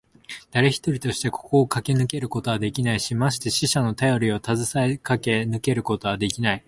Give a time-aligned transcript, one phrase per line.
[0.49, 6.59] だれ一人としてここをかけ抜けることはできないし、まして死者のたよりをたずさえてかけ抜けることはできない。